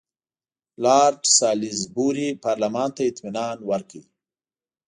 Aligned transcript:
لارډ 0.83 1.19
سالیزبوري 1.37 2.27
پارلمان 2.45 2.89
ته 2.95 3.01
اطمینان 3.11 3.57
ورکړ. 3.69 4.01